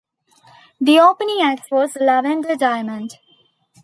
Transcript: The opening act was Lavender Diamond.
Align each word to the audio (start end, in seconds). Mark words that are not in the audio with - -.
The 0.79 0.99
opening 0.99 1.41
act 1.41 1.69
was 1.69 1.95
Lavender 1.95 2.55
Diamond. 2.55 3.19